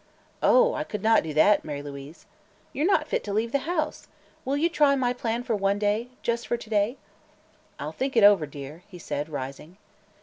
"Oh, 0.41 0.73
I 0.73 0.83
could 0.83 1.03
not 1.03 1.21
do 1.21 1.31
that, 1.35 1.63
Mary 1.63 1.83
Louise." 1.83 2.25
"You're 2.73 2.87
not 2.87 3.05
fit 3.07 3.23
to 3.25 3.31
leave 3.33 3.51
the 3.51 3.69
house. 3.69 4.07
Will 4.43 4.57
you 4.57 4.67
try 4.67 4.95
my 4.95 5.13
plan 5.13 5.43
for 5.43 5.55
one 5.55 5.77
day 5.77 6.07
just 6.23 6.47
for 6.47 6.57
to 6.57 6.69
day." 6.71 6.97
"I'll 7.77 7.91
think 7.91 8.17
it 8.17 8.23
over, 8.23 8.47
dear," 8.47 8.81
he 8.87 8.97
said, 8.97 9.29
rising. 9.29 9.77